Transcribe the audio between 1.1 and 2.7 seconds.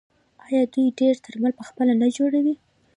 درمل پخپله نه جوړوي؟